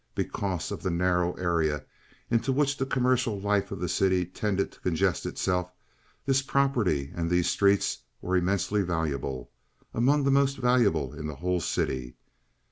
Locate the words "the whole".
11.27-11.61